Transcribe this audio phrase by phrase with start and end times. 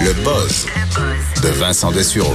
[0.00, 0.66] Le buzz
[1.42, 2.32] de Vincent Dessureau.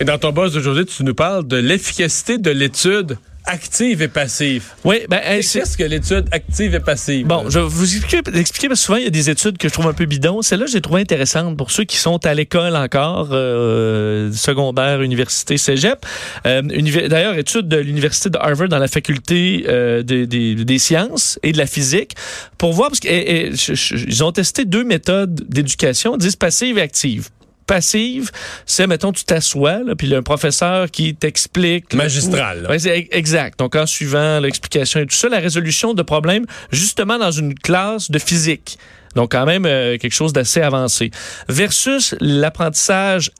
[0.00, 3.18] Et dans ton buzz d'aujourd'hui, tu nous parles de l'efficacité de l'étude
[3.48, 4.64] active et passive.
[4.84, 7.26] Oui, ben, C'est ce que l'étude active et passive?
[7.26, 9.68] Bon, je vais vous expliquer, expliquer parce que souvent, il y a des études que
[9.68, 10.42] je trouve un peu bidons.
[10.42, 16.04] Celle-là, j'ai trouvé intéressante pour ceux qui sont à l'école encore, euh, secondaire, université, cégep.
[16.46, 16.62] Euh,
[17.08, 21.52] D'ailleurs, étude de l'Université de Harvard dans la faculté euh, des, des- des sciences et
[21.52, 22.12] de la physique
[22.58, 27.28] pour voir, parce qu'ils ont testé deux méthodes d'éducation, disent passive et active
[27.68, 28.32] passive,
[28.66, 31.94] c'est, mettons, tu t'assois, puis il y a un professeur qui t'explique.
[31.94, 32.76] Magistral, là.
[32.78, 33.60] C'est e- exact.
[33.60, 38.10] Donc, en suivant l'explication et tout ça, la résolution de problèmes, justement dans une classe
[38.10, 38.78] de physique.
[39.14, 41.10] Donc, quand même, euh, quelque chose d'assez avancé.
[41.48, 43.30] Versus l'apprentissage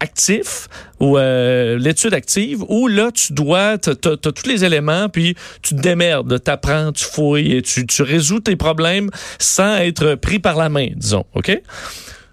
[0.00, 0.68] actif
[1.00, 5.34] ou euh, l'étude active où là tu dois t'as t'as- t'as tous les éléments puis
[5.62, 10.38] tu te démerdes t'apprends tu fouilles et tu, tu résous tes problèmes sans être pris
[10.38, 11.62] par la main disons ok?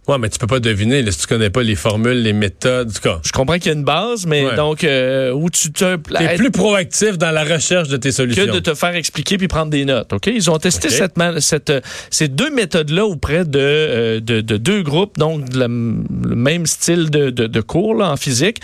[0.08, 2.94] Ouais, mais tu peux pas deviner là, si tu connais pas les formules, les méthodes.
[2.94, 4.56] Tout cas, je comprends qu'il y a une base mais Ouais.
[4.56, 8.46] donc euh, où tu te t'es plus proactif dans la recherche de tes solutions.
[8.46, 10.12] que de te faire expliquer puis prendre des notes.
[10.12, 14.58] Ok, ils ont testé cette, cette, euh, ces deux méthodes-là auprès de, euh, de, de
[14.58, 18.58] deux groupes, donc de la le même style de, de, de cours là, en physique.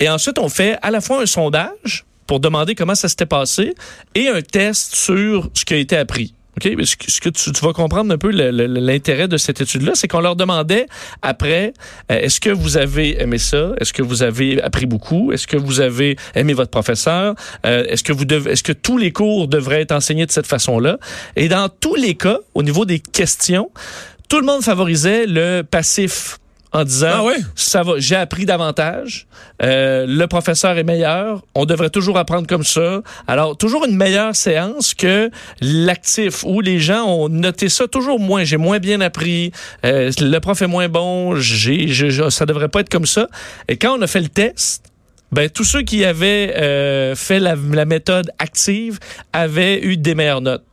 [0.00, 3.74] Et ensuite, on fait à la fois un sondage pour demander comment ça s'était passé
[4.14, 6.34] et un test sur ce qui a été appris.
[6.62, 10.86] Ce que, tu, vas comprendre un peu l'intérêt de cette étude-là, c'est qu'on leur demandait
[11.22, 11.72] après,
[12.10, 13.72] euh, est-ce que vous avez aimé ça?
[13.80, 15.32] Est-ce que vous avez appris beaucoup?
[15.32, 17.34] Est-ce que vous avez aimé votre professeur?
[17.66, 18.02] Euh, est-ce
[18.62, 20.98] que tous les cours devraient être enseignés de cette façon-là?
[21.36, 23.70] Et dans tous les cas, au niveau des questions,
[24.28, 26.38] tout le monde favorisait le passif
[26.72, 27.36] en disant Ah ouais?
[27.54, 29.26] ça va, j'ai appris davantage,
[29.62, 33.02] euh, le professeur est meilleur, on devrait toujours apprendre comme ça.
[33.26, 38.44] Alors toujours une meilleure séance que l'actif où les gens ont noté ça toujours moins,
[38.44, 39.52] j'ai moins bien appris,
[39.84, 41.90] euh, le prof est moins bon, j'ai,
[42.30, 43.28] ça devrait pas être comme ça.
[43.68, 44.84] Et quand on a fait le test,
[45.32, 48.98] ben, tous ceux qui avaient euh, fait la, la méthode active
[49.32, 50.64] avaient eu des meilleures notes.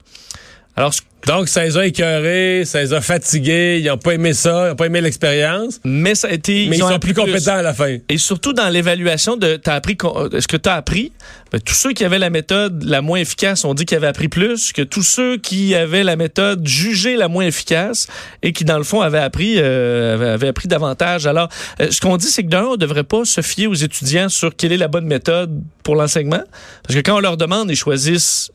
[0.78, 4.32] Alors, ce- Donc, ça les a écœurés, ça les a fatigués, ils ont pas aimé
[4.34, 6.68] ça, ils ont pas aimé l'expérience, mais ça a été...
[6.70, 7.98] mais ils ont sont plus compétents à la fin.
[8.08, 9.98] Et surtout dans l'évaluation de t'as appris
[10.32, 11.12] est-ce que tu as appris
[11.52, 14.30] Ben, tous ceux qui avaient la méthode la moins efficace ont dit qu'ils avaient appris
[14.30, 18.08] plus que tous ceux qui avaient la méthode jugée la moins efficace
[18.44, 21.26] et qui dans le fond avaient appris euh, avaient, avaient appris davantage.
[21.28, 21.50] Alors
[21.82, 24.56] euh, ce qu'on dit c'est que d'un on devrait pas se fier aux étudiants sur
[24.56, 26.44] quelle est la bonne méthode pour l'enseignement
[26.84, 28.50] parce que quand on leur demande ils choisissent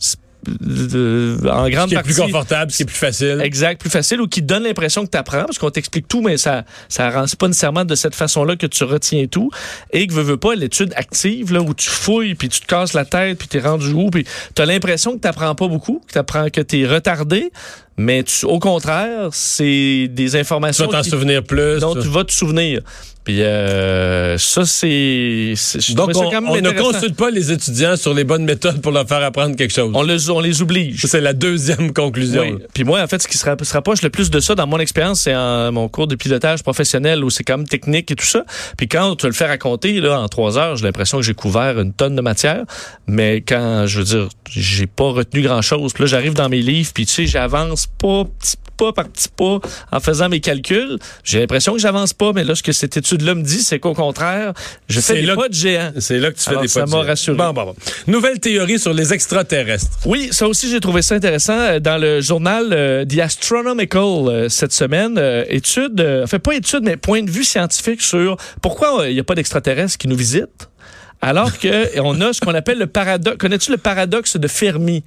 [0.49, 3.41] en Ce grande qui est partie plus confortable, ce qui est plus facile.
[3.43, 6.37] Exact, plus facile ou qui donne l'impression que tu apprends parce qu'on t'explique tout mais
[6.37, 9.51] ça ça rend pas nécessairement de cette façon-là que tu retiens tout
[9.93, 12.93] et que veux, veux pas l'étude active là où tu fouilles puis tu te casses
[12.93, 15.69] la tête puis tu es rendu où puis tu as l'impression que tu apprends pas
[15.69, 17.51] beaucoup, que tu apprends que tu es retardé
[17.99, 21.79] mais tu, au contraire, c'est des Tu informations vas t'en souvenir plus.
[21.81, 22.81] dont tu vas te souvenir.
[23.25, 25.55] Puis euh, ça c'est
[25.95, 29.23] Donc, on, on ne consulte pas les étudiants sur les bonnes méthodes pour leur faire
[29.23, 29.93] apprendre quelque chose.
[29.95, 31.07] on les on les oblige.
[31.07, 32.43] C'est la deuxième conclusion.
[32.43, 32.55] Oui.
[32.75, 34.67] Puis moi, en fait, ce qui se, rapp- se rapproche le plus de ça dans
[34.67, 38.17] mon expérience, c'est en mon cours de pilotage professionnel où c'est quand même technique et
[38.17, 38.45] tout ça.
[38.77, 41.79] Puis quand tu le fais raconter là, en trois heures, j'ai l'impression que j'ai couvert
[41.79, 42.65] une tonne de matière.
[43.07, 45.93] Mais quand, je veux dire, j'ai pas retenu grand-chose.
[45.93, 49.29] Puis là, j'arrive dans mes livres, puis tu sais, j'avance pas petit pas par petit
[49.29, 49.61] pas
[49.93, 50.99] en faisant mes calculs.
[51.23, 53.95] J'ai l'impression que j'avance pas, mais là, ce que cette étude-là me dit, c'est qu'au
[53.95, 54.53] contraire,
[54.89, 55.93] je fais des là pas de géant.
[55.99, 57.37] C'est là que tu fais Alors, des ça pas m'a rassuré.
[57.37, 57.75] Bon, bon, bon.
[58.09, 59.87] Nouvelle théorie sur les extraterrestres.
[60.07, 61.59] Oui, ça aussi, j'ai trouvé ça intéressant.
[61.59, 66.81] Euh, Dans le journal euh, The Astronomical euh, cette semaine, euh, étude, enfin pas étude,
[66.83, 70.69] mais point de vue scientifique sur pourquoi il n'y a pas d'extraterrestres qui nous visitent,
[71.21, 73.37] alors que on a ce qu'on appelle le paradoxe.
[73.39, 75.05] Connais-tu le paradoxe de Fermi?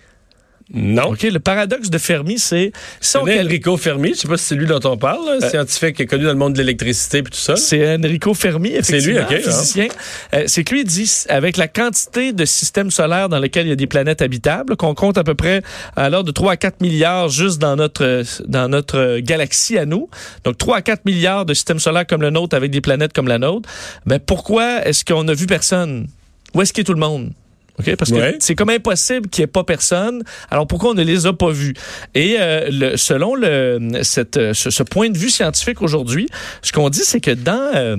[0.73, 1.11] Non.
[1.11, 2.71] OK, le paradoxe de Fermi, c'est...
[2.99, 5.49] si on C'est Enrico Fermi, je sais pas si c'est lui dont on parle, là,
[5.49, 7.55] scientifique qui est connu dans le monde de l'électricité et tout ça.
[7.55, 9.87] C'est Enrico Fermi, effectivement, lui, ok, physicien.
[10.33, 13.73] Euh, c'est que lui dit, avec la quantité de systèmes solaires dans lesquels il y
[13.73, 15.61] a des planètes habitables, qu'on compte à peu près
[15.95, 19.77] à l'heure de 3 à 4 milliards juste dans notre euh, dans notre euh, galaxie
[19.77, 20.09] à nous.
[20.43, 23.27] Donc 3 à 4 milliards de systèmes solaires comme le nôtre avec des planètes comme
[23.27, 23.69] la nôtre.
[24.05, 26.07] Ben pourquoi est-ce qu'on n'a vu personne?
[26.53, 27.31] Où est-ce qu'est tout le monde?
[27.79, 27.95] OK?
[27.97, 28.35] Parce que Ouais.
[28.39, 30.23] c'est comme impossible qu'il n'y ait pas personne.
[30.49, 31.73] Alors pourquoi on ne les a pas vus?
[32.13, 36.27] Et euh, le- selon le, cette, euh, ce, ce point de vue scientifique aujourd'hui,
[36.61, 37.97] ce qu'on dit, c'est que dans euh,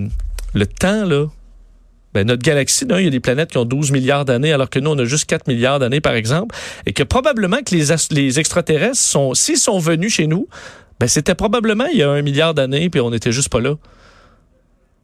[0.55, 1.27] le temps, là,
[2.15, 4.79] ben, notre galaxie, il y a des planètes qui ont 12 milliards d'années, alors que
[4.79, 6.57] nous, on a juste 4 milliards d'années, par exemple.
[6.87, 10.49] Et que probablement que les, les extraterrestres, sont, s'ils sont venus chez nous,
[10.99, 13.75] ben, c'était probablement il y a un milliard d'années, puis on n'était juste pas là.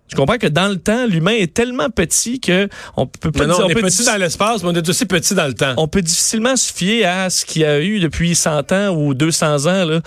[0.09, 2.69] Je comprends que dans le temps, l'humain est tellement petit que
[2.99, 5.07] on peut pas non, dire- on est peut petit dans l'espace, mais on est aussi
[5.07, 5.73] petit dans le temps.
[5.79, 9.15] on peut difficilement se fier à ce qu'il y a eu depuis 100 ans ou
[9.15, 10.01] 200 ans là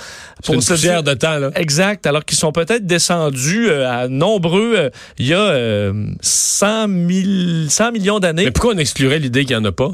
[0.44, 1.50] C'est une se dire- de temps, là.
[1.56, 6.88] Exact, alors qu'ils sont peut-être descendus euh, à nombreux euh, il y a euh, 100,
[6.88, 9.90] 000 100 millions d'années Mais pourquoi on exclurait l'idée qu'il n'y en a pas?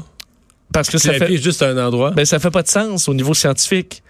[0.74, 2.10] parce que ça la fait vie est juste un endroit.
[2.12, 4.01] ben ça fait pas de sens au niveau scientifique.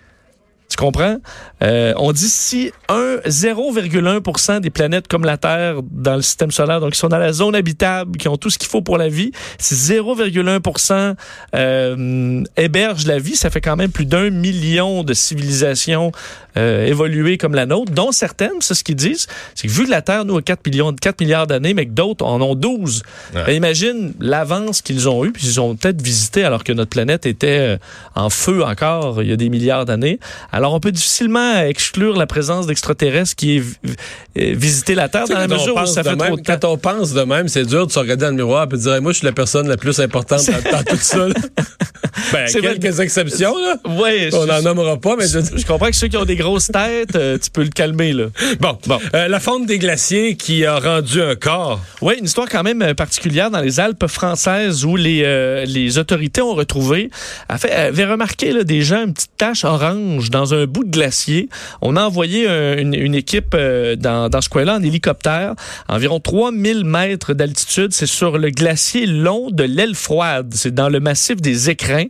[0.73, 1.19] Tu comprends?
[1.63, 6.81] Euh, on dit si un 0,1% des planètes comme la Terre dans le système solaire,
[6.81, 9.09] donc qui sont dans la zone habitable, qui ont tout ce qu'il faut pour la
[9.11, 11.15] vie, si 0,1%
[11.55, 16.11] euh, héberge la vie, ça fait quand même plus d'un million de civilisations
[16.57, 19.91] euh, évoluées comme la nôtre, dont certaines, c'est ce qu'ils disent, c'est que vu que
[19.91, 23.03] la Terre, nous, a 4, millions, 4 milliards d'années, mais que d'autres en ont 12,
[23.35, 23.45] Ouais.
[23.47, 27.27] ben, imagine l'avance qu'ils ont eue, puis ils ont peut-être visité alors que notre planète
[27.27, 27.77] était euh,
[28.15, 30.19] en feu encore il y a des milliards d'années.
[30.51, 33.93] Alors, on peut difficilement exclure la présence d'extraterrestres qui est euh,
[34.35, 36.59] visiter la Terre Tu sais, dans la mesure où ça fait même, trop de temps.
[36.61, 38.77] Quand on pense de même, c'est dur de se regarder dans le miroir et de
[38.77, 41.27] dire, moi, je suis la personne la plus importante dans, dans tout ça.
[42.33, 42.61] ben, vrai.
[42.61, 43.77] quelques exceptions, là.
[44.01, 45.39] Ouais, On n'en nommera pas, mais je...
[45.57, 48.27] je comprends que ceux qui ont des grosses têtes, euh, tu peux le calmer, là.
[48.61, 48.99] Bon, Bon.
[49.15, 51.81] Euh, la fonte des glaciers qui a rendu un corps.
[52.01, 56.43] Oui, une histoire quand même particulière dans les Alpes françaises où les, euh, les autorités
[56.43, 57.11] ont retrouvé,
[57.49, 61.49] a fait, avait remarqué là, gens une petite tache orange dans un bout de glacier.
[61.81, 65.55] On a envoyé un- une, une équipe euh, dans, dans ce coin-là en hélicoptère,
[65.89, 67.93] environ 3000 mètres d'altitude.
[67.93, 70.53] C'est sur le glacier long de l'aile froide.
[70.55, 72.07] C'est dans le massif des écrins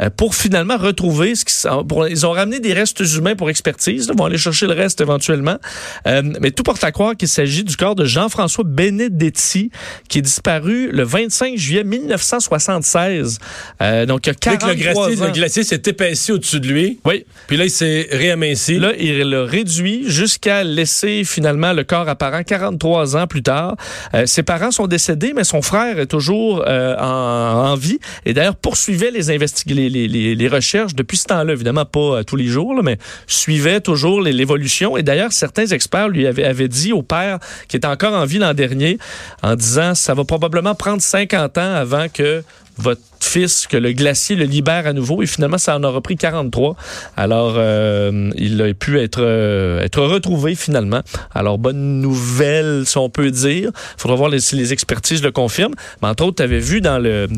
[0.00, 1.54] euh, pour finalement retrouver ce qui
[1.88, 4.08] pour- Ils ont ramené des restes humains pour expertise.
[4.10, 5.56] Ils vont aller chercher le reste éventuellement.
[6.06, 9.70] Euh, mais tout porte à croire qu'il s'agit du corps de Jean-François Benedetti,
[10.08, 13.38] qui est disparu le 25 juillet 1976.
[13.80, 15.26] Euh, donc, il y a le 43 glacier, ans.
[15.26, 16.98] le glacier s'est épaissi au-dessus de lui.
[17.04, 17.24] Oui.
[17.46, 18.78] Puis là, il s'est réamincé.
[18.78, 23.76] Là, il l'a réduit jusqu'à laisser finalement le corps apparent 43 ans plus tard.
[24.14, 28.54] Euh, ses parents sont décédés, mais son frère est toujours euh, en, vie et d'ailleurs
[28.54, 31.52] poursuivait les, recherches depuis ce temps-là.
[31.52, 34.96] Évidemment, pas euh, tous les jours, mais suivait toujours l'évolution.
[34.96, 38.38] Et d'ailleurs, certains experts lui avaient, avaient dit au père qui était encore en vie
[38.38, 38.98] l'an dernier
[39.42, 42.44] en disant ça va probablement prendre 50 ans avant que
[42.78, 45.22] votre fils, que le glacier le libère à nouveau.
[45.22, 46.76] Et finalement, ça en aura pris 43.
[47.16, 51.00] Alors, euh, il a pu être, euh, être retrouvé finalement.
[51.34, 53.70] Alors, bonne nouvelle, si on peut dire.
[53.96, 55.74] faudra voir si les expertises le confirment.
[56.02, 57.28] Mais entre autres, tu avais vu dans le...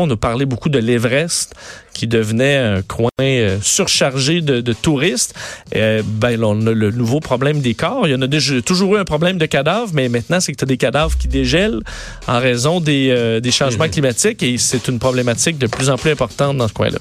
[0.00, 1.54] On a parlé beaucoup de l'Everest,
[1.96, 5.34] qui devenait un coin euh, surchargé de, de touristes.
[5.74, 8.06] Euh, ben, là, on a le nouveau problème des corps.
[8.06, 10.58] Il y en a déjà toujours eu un problème de cadavres, mais maintenant, c'est que
[10.58, 11.80] tu as des cadavres qui dégèlent
[12.26, 16.10] en raison des, euh, des changements climatiques et c'est une problématique de plus en plus
[16.10, 16.98] importante dans ce coin-là.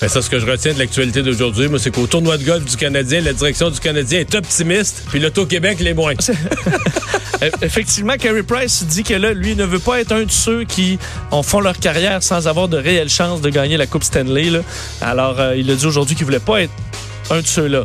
[0.00, 2.64] Ben, ça, ce que je retiens de l'actualité d'aujourd'hui, moi, c'est qu'au tournoi de golf
[2.64, 6.14] du Canadien, la direction du Canadien est optimiste, puis l'Auto-Québec l'est moins.
[7.40, 10.64] Euh, Effectivement, Carey Price dit que là, lui, ne veut pas être un de ceux
[10.64, 10.98] qui
[11.30, 14.50] en font leur carrière sans avoir de réelles chances de gagner la Coupe Stanley.
[14.50, 14.58] là.
[15.00, 16.72] Alors, euh, il a dit aujourd'hui qu'il voulait pas être
[17.30, 17.84] un de ceux-là.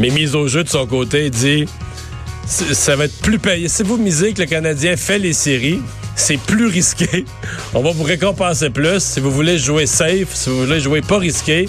[0.00, 1.64] Mais mise au jeu de son côté, il dit
[2.46, 3.68] ça va être plus payé.
[3.68, 5.80] Si vous misez que le Canadien fait les séries,
[6.16, 7.24] c'est plus risqué.
[7.74, 9.00] On va vous récompenser plus.
[9.00, 11.68] Si vous voulez jouer safe, si vous voulez jouer pas risqué,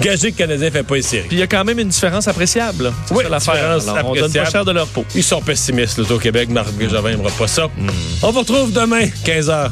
[0.00, 1.28] gagez que le Canadien fait pas les séries.
[1.28, 2.84] Puis il y a quand même une différence appréciable.
[2.84, 2.92] là.
[3.10, 3.78] Oui, l'affaire.
[4.04, 5.04] On donne pas cher de leur peau.
[5.14, 6.50] Ils sont pessimistes, l'Auto-Québec.
[6.50, 7.68] Marc Javin n'aimera pas ça.
[8.22, 9.70] On vous retrouve demain, 15h.